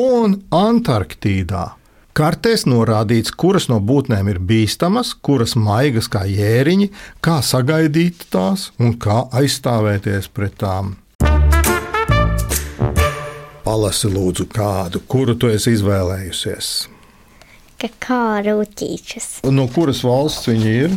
un 0.00 0.38
Antarktīdā. 0.56 1.72
Kartēs 2.12 2.66
norādīts, 2.68 3.32
kuras 3.32 3.70
no 3.72 3.78
būtnēm 3.80 4.28
ir 4.28 4.40
bīstamas, 4.44 5.14
kuras 5.24 5.54
maigas 5.56 6.10
kā 6.12 6.26
jēriņi, 6.28 6.90
kā 7.24 7.38
sagaidīt 7.40 8.26
tās 8.32 8.68
un 8.76 8.98
kā 9.00 9.22
aizstāvēties 9.32 10.28
pret 10.36 10.58
tām. 10.60 10.98
Palasi 13.62 14.10
lūdzu 14.10 14.48
kādu, 14.50 15.02
kuru 15.06 15.36
tu 15.38 15.50
esi 15.52 15.76
izvēlējusies. 15.76 16.70
Kā 18.02 18.42
rūtīšas. 18.46 19.42
No 19.50 19.68
kuras 19.70 20.02
valsts 20.06 20.48
viņi 20.50 20.72
ir? 20.84 20.96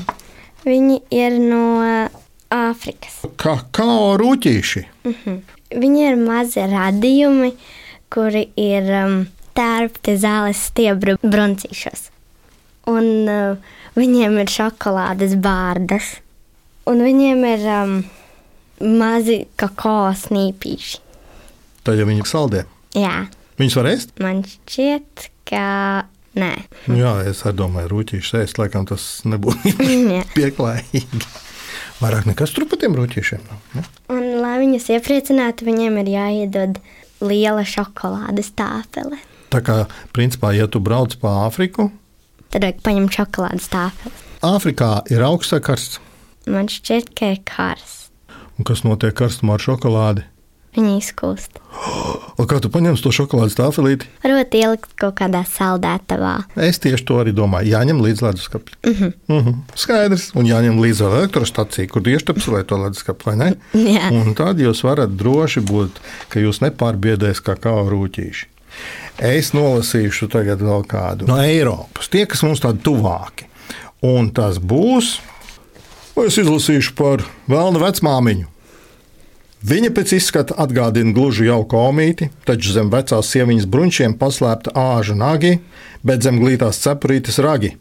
Viņi 0.66 1.00
ir 1.14 1.38
no 1.42 1.66
Āfrikas. 2.54 3.22
Kā 3.42 3.58
kā 3.74 3.86
rūtīši? 4.22 4.86
Uh 5.06 5.14
-huh. 5.26 5.40
Viņi 5.74 6.04
ir 6.10 6.16
mazi 6.16 6.62
radījumi, 6.62 7.54
kuri 8.10 8.50
ir 8.56 8.92
um, 9.04 9.16
tērpti 9.58 10.18
zāles 10.18 10.62
stiebru 10.70 11.18
broncīšos. 11.22 12.10
Un 12.88 13.30
uh, 13.30 13.58
viņiem 13.96 14.40
ir 14.42 14.48
šokolādes 14.48 15.36
bārdas. 15.42 16.22
Un 16.86 17.02
viņiem 17.02 17.46
ir 17.46 17.66
um, 17.82 18.04
mazi 18.80 19.46
kakao 19.56 20.14
snīpīši. 20.14 21.05
Tad 21.86 22.00
jau 22.00 22.08
viņi 22.10 22.26
saldē. 22.26 22.66
Jā. 22.98 23.28
Viņus 23.60 23.78
var 23.80 23.88
ēst? 23.92 24.14
Man 24.24 24.42
šķiet, 24.50 25.28
ka 25.48 25.66
nē. 26.40 26.52
Jā, 26.98 27.12
es 27.30 27.44
domāju, 27.56 27.92
rūtīšus 27.94 28.40
ēst, 28.42 28.60
laikam 28.60 28.88
tas 28.90 29.06
nebūtu 29.28 29.76
pieklājīgi. 30.38 31.22
Vairāk 32.02 32.26
nekas 32.28 32.52
tur 32.56 32.66
par 32.68 32.82
tiem 32.82 32.96
rūtīšiem 32.98 33.44
nav. 33.48 33.62
Ne? 33.76 33.84
Un, 34.12 34.26
lai 34.44 34.58
viņus 34.64 34.90
iepriecinātu, 34.98 35.68
viņiem 35.68 36.02
ir 36.02 36.12
jāiedod 36.12 36.80
liela 37.24 37.64
šokolādes 37.68 38.52
tāfele. 38.58 39.22
Tā 39.54 39.62
kā, 39.64 39.78
principā, 40.16 40.52
ja 40.58 40.68
tu 40.68 40.82
brauc 40.84 41.16
pa 41.22 41.46
Āfriku, 41.46 41.88
tad 42.52 42.66
vajag 42.66 42.82
paņemt 42.84 43.16
šokolādes 43.16 43.70
tāfeli. 43.72 44.24
Āfrikā 44.46 44.90
ir 45.14 45.24
augsts 45.26 45.56
karsts? 45.64 46.02
Man 46.52 46.68
šķiet, 46.70 47.14
ka 47.18 47.32
ir 47.34 47.40
karsts. 47.48 48.10
Un 48.60 48.68
kas 48.68 48.84
notiek 48.86 49.16
karstumā 49.16 49.56
ar 49.56 49.64
šokolādi? 49.64 50.26
Viņa 50.76 50.98
izkūst. 51.00 51.62
Un 52.40 52.48
kā 52.52 52.58
tu 52.60 52.70
paņemsi 52.72 53.04
to 53.06 53.12
šokolādes 53.16 53.56
tāfelīti? 53.56 54.10
Varbūt 54.24 54.56
ielikt 54.60 54.96
kaut 55.00 55.16
kādā 55.22 55.46
saldētavā. 55.48 56.34
Es 56.68 56.82
tieši 56.84 57.06
to 57.08 57.20
arī 57.22 57.32
domāju. 57.36 57.72
Jāņem 57.72 58.02
līdzi 58.04 58.26
leduskapis. 58.26 58.76
Mm 58.84 58.94
-hmm. 58.94 59.14
mm 59.28 59.44
-hmm. 59.46 59.56
Skaidrs. 59.76 60.32
Un 60.36 60.46
jāņem 60.46 60.82
līdzi 60.82 61.04
elektrostacija, 61.04 61.88
kur 61.88 62.04
tieši 62.04 62.26
tapsulē 62.26 62.64
to 62.64 62.78
leduskapi, 62.78 63.24
vai 63.26 63.36
ne? 63.36 63.54
Jā. 63.96 64.12
Un 64.12 64.34
tad 64.36 64.60
jūs 64.60 64.84
varat 64.84 65.10
droši 65.10 65.62
būt, 65.62 65.90
ka 66.30 66.40
jūs 66.40 66.62
nepārbiedēs 66.62 67.40
kā 67.42 67.56
kā 67.56 67.76
rūtīši. 67.90 68.46
Es 69.18 69.54
nolasīšu 69.54 70.28
tagad 70.28 70.60
vēl 70.60 70.84
kādu 70.84 71.28
no 71.28 71.38
Eiropas, 71.40 72.10
tie, 72.12 72.26
kas 72.26 72.44
mums 72.44 72.60
tādi 72.60 72.84
tuvāki. 72.84 73.48
Un 74.04 74.30
tas 74.36 74.60
būs, 74.60 75.20
es 76.26 76.38
izlasīšu 76.38 76.94
par 76.96 77.24
vēlnu 77.48 77.80
vecmāmiņu. 77.80 78.55
Viņa 79.66 79.90
pēc 79.98 80.12
izskata 80.20 80.54
atgādina 80.62 81.10
gluži 81.16 81.48
jauku 81.48 81.80
omīti, 81.80 82.28
taču 82.46 82.74
zem 82.76 82.92
vecās 82.94 83.32
sieviņas 83.34 83.66
bruņšiem 83.74 84.14
paslēpta 84.20 84.76
āža 84.78 85.16
nagi, 85.18 85.56
bet 86.06 86.22
zem 86.22 86.38
glītās 86.38 86.84
cepurītes 86.84 87.40
ragi. 87.42 87.72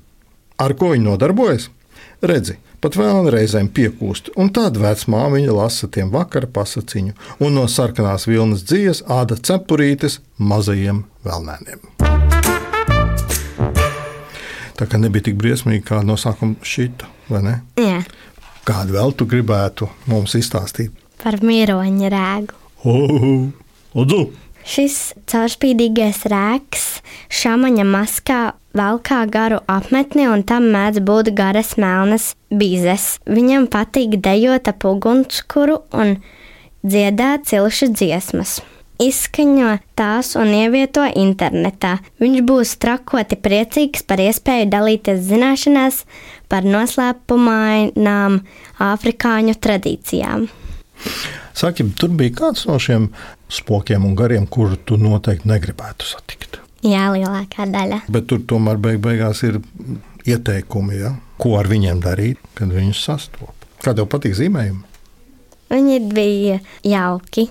Ar 0.56 0.72
ko 0.80 0.94
viņa 0.94 1.04
nodarbojas? 1.04 1.68
Redzi, 2.24 2.56
pat 2.80 2.96
vēl 2.96 3.28
reizēm 3.34 3.68
piekūst, 3.68 4.32
un 4.40 4.48
tad 4.56 4.80
vecmāmiņa 4.80 5.58
lasa 5.58 5.90
tiem 5.92 6.08
vakara 6.14 6.48
pasakiņu, 6.56 7.12
un 7.44 7.58
no 7.58 7.66
sarkanās 7.68 8.24
vilnas 8.30 8.64
dzīves 8.64 9.04
āda 9.04 9.36
cepurītes 9.36 10.22
mazajiem 10.40 11.04
vēlnēniem. 11.26 11.84
Tā 14.74 14.88
kā 14.88 15.04
nebija 15.04 15.28
tik 15.28 15.36
briesmīgi 15.36 15.84
kā 15.92 16.00
no 16.00 16.16
sākuma 16.16 16.56
šita, 16.64 17.12
vai 17.28 17.44
ne? 17.44 17.56
Jā. 17.76 17.98
Kādu 18.64 18.96
vēl 18.96 19.12
tu 19.12 19.28
gribētu 19.28 19.92
mums 20.08 20.32
izstāstīt? 20.40 21.03
Par 21.24 21.38
miroņa 21.40 22.08
rēgu. 22.12 22.56
Lūdzu! 22.84 24.18
Šis 24.64 25.14
caurspīdīgais 25.28 26.22
rēks 26.28 26.82
šāmaņa 27.32 27.84
maskā 27.88 28.40
valkā 28.76 29.22
garu 29.32 29.62
apmetni 29.68 30.26
un 30.28 30.42
tam 30.44 30.66
mēdz 30.72 31.00
būt 31.04 31.30
garas 31.36 31.74
melnas 31.80 32.30
bīzes. 32.52 33.18
Viņam 33.24 33.70
patīk 33.72 34.18
dejot 34.24 34.68
ap 34.68 34.84
ugunskura 34.88 35.78
un 35.96 36.18
dziedāt 36.84 37.48
cilšu 37.48 37.88
dziesmas. 37.92 38.58
Izskaņo 39.00 39.78
tās 39.98 40.34
un 40.38 40.52
ievieto 40.54 41.06
internetā. 41.08 41.96
Viņš 42.20 42.42
būs 42.46 42.74
trakoti 42.84 43.40
priecīgs 43.40 44.04
par 44.06 44.20
iespēju 44.22 44.68
dalīties 44.72 45.24
zināšanās 45.28 46.04
par 46.52 46.68
noslēpumainām 46.68 48.38
afrikāņu 48.92 49.56
tradīcijām. 49.58 50.46
Saki, 51.54 51.86
tur 51.98 52.14
bija 52.18 52.34
kāds 52.40 52.66
no 52.66 52.78
šiem 52.82 53.10
spokiem 53.52 54.06
un 54.06 54.16
gariem, 54.18 54.46
kuru 54.50 54.76
tu 54.76 54.98
noteikti 54.98 55.48
negribētu 55.48 56.08
satikt. 56.08 56.58
Jā, 56.84 57.06
lielākā 57.14 57.64
daļa. 57.70 58.02
Bet 58.12 58.26
tur 58.28 58.42
tomēr 58.44 58.80
beig 58.82 58.98
beigās 59.04 59.40
ir 59.46 59.60
ieteikumi, 60.28 60.98
ja? 61.00 61.14
ko 61.40 61.56
ar 61.58 61.68
viņiem 61.70 62.02
darīt, 62.04 62.40
kad 62.58 62.72
viņus 62.72 63.04
sastopas. 63.06 63.70
Kā 63.84 63.94
tev 63.96 64.08
patīk 64.12 64.36
zīmējumi? 64.38 64.82
Viņi 65.72 66.00
bija 66.14 66.58
jauki. 66.86 67.48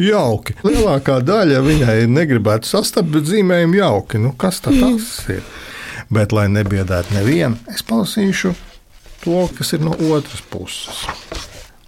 Jauki. 0.00 0.56
Lielākā 0.64 1.18
daļa 1.24 1.60
viņai 1.64 1.96
negribētu 2.10 2.68
sastapt, 2.68 3.10
bet 3.14 3.28
zīmējumi 3.28 3.80
jauki. 3.80 4.20
Nu, 4.22 4.32
kas 4.38 4.62
tas 4.64 5.10
ir? 5.32 5.44
Bet, 6.10 6.34
lai 6.34 6.48
nebiedētu 6.50 7.14
nevienu, 7.14 7.58
es 7.70 7.84
palasīšu 7.86 8.54
to, 9.22 9.44
kas 9.56 9.74
ir 9.76 9.84
no 9.84 9.94
otras 10.10 10.42
puses. 10.50 11.04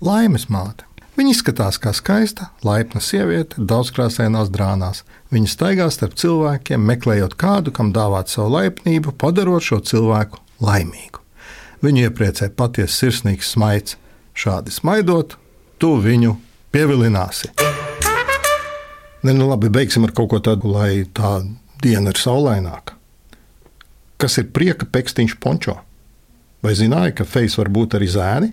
Laimes 0.03 0.49
māte. 0.51 0.83
Viņa 1.15 1.31
izskatās 1.31 1.77
kā 1.79 1.93
skaista, 1.95 2.49
laipna 2.67 2.99
sieviete, 2.99 3.61
daudzkrāsainās 3.71 4.49
drānās. 4.51 5.05
Viņa 5.31 5.51
staigā 5.53 5.85
starp 5.95 6.17
cilvēkiem, 6.19 6.83
meklējot 6.89 7.37
kādu, 7.39 7.71
kam 7.71 7.93
dāvāt 7.95 8.33
savu 8.33 8.51
laipnību, 8.57 9.13
padarot 9.21 9.63
šo 9.63 9.79
cilvēku 9.87 10.41
laimīgu. 10.65 11.21
Viņu 11.87 12.09
iepriecē 12.09 12.49
patiesi 12.59 12.99
sirsnīgs 12.99 13.53
smaids. 13.55 13.95
Šādi 14.35 14.75
smaidot, 14.75 15.37
tu 15.79 15.93
viņu 16.03 16.33
pievilināsi. 16.75 17.53
Ne, 19.23 19.37
nu 19.37 19.47
labi, 19.53 19.71
beigsim 19.71 20.09
ar 20.09 20.15
kaut 20.17 20.33
ko 20.33 20.41
tādu, 20.43 20.73
lai 20.73 21.05
tā 21.15 21.45
diena 21.85 22.11
ir 22.11 22.19
saulaināka. 22.19 22.97
Kas 24.19 24.41
ir 24.43 24.51
prieka 24.51 24.89
pekstiņš 24.91 25.39
pončo? 25.39 25.77
Vai 26.65 26.75
zināja, 26.79 27.15
ka 27.21 27.29
fejs 27.29 27.55
var 27.61 27.71
būt 27.71 28.01
arī 28.01 28.11
zēni? 28.11 28.51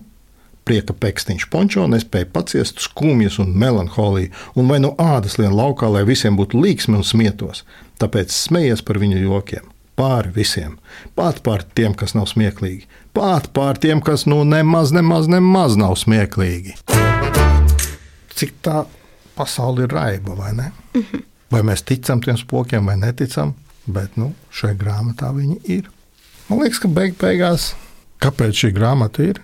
Prieka 0.64 0.94
pēkstiņš 0.94 1.46
pončo 1.50 1.86
nespēja 1.90 2.28
paciest 2.32 2.80
skumjas 2.84 3.38
un 3.42 3.52
melanholiju, 3.58 4.30
un 4.54 4.70
vai 4.70 4.78
no 4.82 4.94
ādas 5.00 5.38
lien 5.40 5.54
laukā, 5.56 5.88
lai 5.90 6.04
visiem 6.08 6.38
būtu 6.38 6.60
līksmi 6.60 7.00
un 7.00 7.06
smietos. 7.06 7.64
Tāpēc 8.00 8.32
smejies 8.34 8.82
par 8.86 9.00
viņu 9.02 9.20
jokiem. 9.24 9.66
Pāri 10.00 10.30
visiem, 10.32 10.78
pat 11.14 11.42
pār 11.44 11.64
tiem, 11.76 11.92
kas 11.92 12.14
nav 12.16 12.30
smieklīgi, 12.30 12.86
pat 13.12 13.50
pār 13.52 13.76
tiem, 13.76 14.00
kas 14.00 14.24
nu 14.30 14.38
nemaz, 14.48 14.94
nemaz, 14.96 15.28
nemaz 15.28 15.76
nav 15.76 15.98
smieklīgi. 16.00 16.78
Cik 18.32 18.54
tā 18.64 18.86
pasaule 19.36 19.84
ir 19.84 19.92
raiba, 19.92 20.36
vai 20.38 20.54
ne? 20.56 20.70
Mm 20.94 21.02
-hmm. 21.02 21.26
Vai 21.50 21.60
mēs 21.62 21.82
ticam 21.84 22.20
tiem 22.20 22.36
spokiem 22.36 22.86
vai 22.86 22.96
neticam, 22.96 23.54
bet 23.86 24.16
nu, 24.16 24.32
šai 24.50 24.74
grāmatā 24.78 25.34
viņi 25.34 25.60
ir. 25.64 25.90
Man 26.48 26.60
liekas, 26.62 26.78
ka 26.78 26.88
beig 26.88 27.18
beigās, 27.18 27.74
kāpēc 28.22 28.52
šī 28.52 28.72
grāmata 28.76 29.22
ir, 29.22 29.40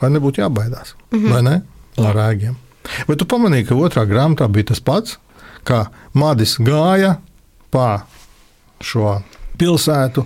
vai 0.00 0.10
nebūtu 0.12 0.42
jābaidās, 0.42 0.94
mm 1.10 1.18
-hmm. 1.18 1.32
vai 1.32 1.42
ne? 1.42 1.62
Ar 1.96 2.16
rēgiem. 2.16 2.56
Vai 3.08 3.16
tu 3.16 3.24
pamanīji, 3.24 3.66
ka 3.68 3.74
otrā 3.74 4.04
grāmatā 4.06 4.48
bija 4.48 4.70
tas 4.72 4.80
pats, 4.80 5.18
kā 5.64 5.86
Madis 6.14 6.56
gāja 6.62 7.16
pa 7.70 8.06
šo 8.80 9.20
pilsētu 9.58 10.24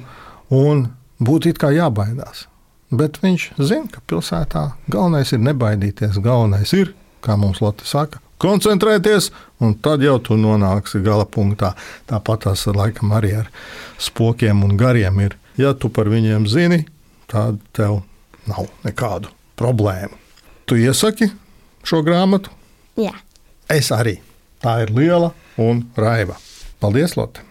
un 0.50 0.88
būtu 1.20 1.48
it 1.52 1.58
kā 1.58 1.70
jābaidās. 1.74 2.46
Bet 2.90 3.20
viņš 3.22 3.52
zina, 3.58 3.86
ka 3.92 4.02
pilsētā 4.06 4.72
galvenais 4.90 5.32
ir 5.32 5.38
nebaidīties. 5.38 6.18
Galvenais 6.18 6.72
ir, 6.72 6.94
kā 7.22 7.36
mums 7.38 7.60
Lotte 7.62 7.86
saka, 7.86 8.18
koncentrēties, 8.42 9.30
un 9.60 9.76
tad 9.78 10.02
jau 10.02 10.18
tu 10.18 10.36
nonāksi 10.40 11.02
gala 11.04 11.24
punktā. 11.24 11.74
Tāpat 12.10 12.48
tas 12.48 12.66
laikam 12.66 13.14
arī 13.14 13.36
ar 13.44 13.50
spokiem 13.98 14.64
un 14.66 14.76
gariem 14.76 15.20
ir. 15.20 15.36
Ja 15.56 15.74
tu 15.74 15.88
par 15.88 16.10
viņiem 16.10 16.48
zini, 16.50 16.84
tad 17.30 17.60
tev 17.76 18.02
nav 18.50 18.66
nekādu 18.82 19.30
problēmu. 19.60 20.16
Tu 20.64 20.80
iesaki 20.86 21.30
šo 21.86 22.00
grāmatu? 22.06 22.52
Jā. 23.00 23.12
Es 23.70 23.92
arī. 23.94 24.18
Tā 24.60 24.82
ir 24.84 24.90
liela 24.92 25.30
un 25.60 25.86
raiva. 25.96 26.36
Paldies, 26.80 27.16
Lotte! 27.16 27.44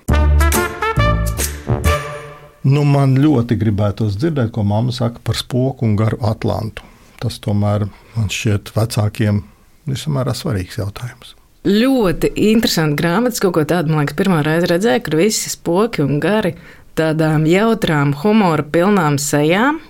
Nu, 2.69 2.83
man 2.83 3.15
ļoti 3.17 3.55
gribētos 3.57 4.17
dzirdēt, 4.19 4.51
ko 4.53 4.65
mamma 4.67 4.93
saka 4.93 5.21
par 5.23 5.37
spoku 5.39 5.87
un 5.87 5.95
garu 5.97 6.19
Atlantu. 6.27 6.83
Tas 7.19 7.39
tomēr 7.41 7.87
man 8.15 8.29
šķiet 8.31 8.73
vecākiem 8.75 9.43
vismaz 9.89 10.41
svarīgs 10.41 10.77
jautājums. 10.79 11.35
Ļoti 11.67 12.31
interesanti 12.49 13.01
grāmatas, 13.01 13.41
kaut 13.43 13.57
ko 13.57 13.65
tādu, 13.67 13.91
man 13.91 14.03
liekas, 14.03 14.15
pirmā 14.19 14.43
reize 14.45 14.69
redzēju, 14.71 15.03
kur 15.05 15.17
visi 15.19 15.51
spoki 15.51 16.03
un 16.05 16.21
gari 16.23 16.53
tādām 16.99 17.47
jautrām, 17.49 18.13
humora 18.21 18.63
pilnām 18.63 19.17
sejām. 19.19 19.81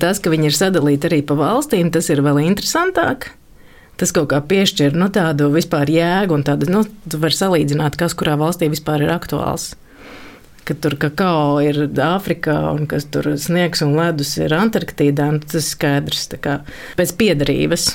Tas, 0.00 0.20
ka 0.22 0.32
viņi 0.32 0.50
ir 0.50 0.56
sadalīti 0.56 1.10
arī 1.10 1.20
pa 1.26 1.36
valstīm, 1.38 1.92
tas 1.92 2.08
ir 2.12 2.22
vēl 2.24 2.42
interesantāk. 2.46 3.30
Tas 4.00 4.14
kaut 4.16 4.30
kā 4.32 4.40
piešķir 4.40 4.94
nu, 4.96 5.10
tādu 5.12 5.50
vispār 5.52 5.90
jēgu 5.92 6.38
un 6.38 6.44
tādu, 6.46 6.70
nu, 6.72 6.86
tu 7.04 7.20
vari 7.20 7.36
salīdzināt, 7.36 7.98
kas 8.00 8.16
kurā 8.16 8.38
valstī 8.40 8.70
vispār 8.72 9.04
ir 9.04 9.12
aktuāls. 9.12 9.74
Ka 10.64 10.76
tur 10.76 10.94
kakao 11.00 11.58
ir 11.64 11.82
Āfrikā, 12.04 12.56
un 12.72 12.86
kas 12.88 13.04
tur 13.12 13.28
sniegs 13.40 13.82
un 13.84 13.96
ledus 13.98 14.36
ir 14.40 14.54
Antarktīdā, 14.56 15.28
nu, 15.34 15.42
tas 15.44 15.60
ir 15.60 15.66
skaidrs 15.66 16.30
kā, 16.40 16.60
pēc 16.96 17.12
piedarības. 17.20 17.90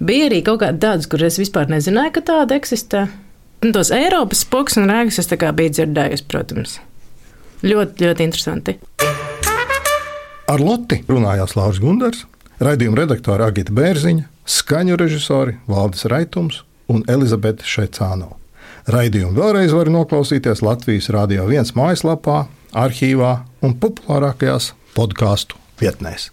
Bija 0.00 0.30
arī 0.30 0.40
kaut 0.46 0.62
kāda 0.62 0.80
tāda, 0.86 1.10
kur 1.10 1.26
es 1.26 1.36
vispār 1.40 1.68
nezināju, 1.72 2.14
ka 2.16 2.24
tāda 2.32 2.56
eksistē. 2.60 3.08
Un 3.64 3.72
tos 3.76 3.92
Eiropas 3.96 4.44
spoks 4.44 4.78
un 4.80 4.88
rēgas 4.92 5.20
es 5.20 5.28
biju 5.28 5.76
dzirdējusi, 5.76 6.28
protams. 6.28 6.78
Ļoti, 7.64 8.08
ļoti 8.08 8.28
interesanti. 8.28 8.78
Ar 10.44 10.60
Loti 10.60 10.98
runājās 11.08 11.54
Lauris 11.56 11.78
Gundars, 11.80 12.26
raidījuma 12.60 12.98
redaktore 12.98 13.46
Agita 13.46 13.72
Bērziņa, 13.72 14.26
skaņu 14.44 14.98
režisori 15.00 15.54
Valdis 15.64 16.04
Raitums 16.12 16.58
un 16.92 17.00
Elizabete 17.08 17.64
Šaicāno. 17.64 18.34
Raidījumu 18.92 19.38
vēlreiz 19.38 19.72
var 19.72 19.88
noklausīties 19.88 20.60
Latvijas 20.60 21.08
Rādio 21.14 21.46
1 21.48 21.72
mājaslapā, 21.78 22.42
arhīvā 22.76 23.32
un 23.64 23.72
populārākajās 23.80 24.74
podkāstu 24.92 25.56
vietnēs. 25.80 26.28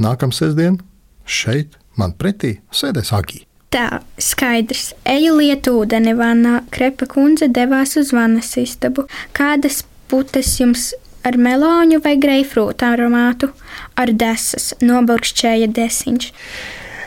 Nākamā 0.00 0.32
sestdiena 0.32 0.80
šeit 1.28 1.76
man 2.00 2.16
pretī 2.16 2.62
sēdēs 2.72 3.12
Agija. 3.12 3.44
Tā, 3.72 4.00
skaidrs. 4.16 4.94
Eju 5.04 5.36
lietu 5.36 5.76
ūdeni 5.84 6.16
vannā. 6.16 6.62
Krepa 6.72 7.04
kundze 7.12 7.52
devās 7.52 7.98
uz 8.00 8.16
vannas 8.16 8.56
istabu. 8.60 9.04
Kādas 9.36 9.84
putes 10.08 10.56
jums 10.60 10.90
ar 11.26 11.38
meloņu 11.38 12.00
vai 12.04 12.14
greifrūtu 12.20 12.86
aromātu? 12.86 13.50
Ar 13.98 14.12
desas, 14.16 14.72
nobalkšķēja 14.82 15.68
desiņš. 15.76 16.30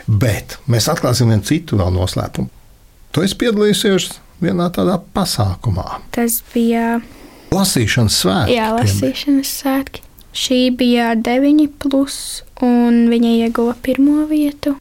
Bet 0.05 0.59
mēs 0.69 0.89
atklāsim 0.91 1.31
vienu 1.33 1.45
citu 1.47 1.79
vēl 1.79 1.93
noslēpumu. 1.95 2.51
Tu 3.15 3.23
esi 3.25 3.37
piedalījusies 3.41 4.09
vienā 4.43 4.67
tādā 4.75 4.97
pasākumā. 5.15 6.01
Tas 6.15 6.41
bija 6.53 6.99
lasīšanas 7.55 8.19
svētki. 8.23 8.57
Jā, 8.57 8.73
lasīšanas 8.75 9.53
svētki. 9.61 10.03
Šī 10.35 10.59
bija 10.75 11.13
9, 11.15 11.69
plus, 11.79 12.43
un 12.65 13.05
viņa 13.07 13.31
ieguva 13.45 13.77
pirmo 13.81 14.25
vietu. 14.27 14.75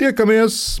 Tiekamies! 0.00 0.80